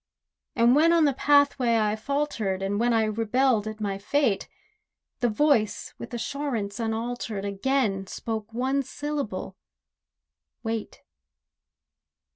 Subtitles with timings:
[0.55, 4.49] And when on the pathway I faltered, And when I rebelled at my fate,
[5.19, 11.03] The Voice with assurance unaltered, Again spoke one syllable—"Wait."